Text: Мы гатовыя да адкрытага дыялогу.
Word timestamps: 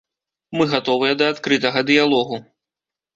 Мы 0.59 0.63
гатовыя 0.71 1.13
да 1.19 1.27
адкрытага 1.33 1.79
дыялогу. 1.91 2.41